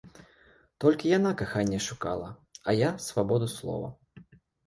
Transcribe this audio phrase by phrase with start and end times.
[0.85, 2.29] Толькі яна каханне шукала,
[2.73, 3.93] а я свабоду слова.